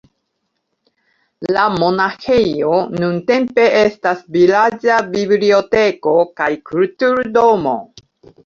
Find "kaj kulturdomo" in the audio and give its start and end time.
6.41-7.77